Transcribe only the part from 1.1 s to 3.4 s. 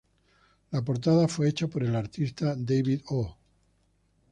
fue hecha por el artista David Ho.